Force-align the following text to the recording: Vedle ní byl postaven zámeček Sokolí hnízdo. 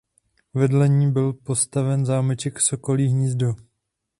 Vedle 0.53 0.87
ní 0.89 1.11
byl 1.11 1.33
postaven 1.33 2.05
zámeček 2.05 2.61
Sokolí 2.61 3.07
hnízdo. 3.07 3.55